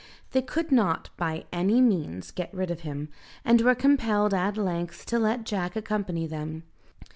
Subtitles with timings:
[0.31, 3.09] They could not, by any means, get rid of him,
[3.45, 6.63] and were compelled at length to let Jack accompany them.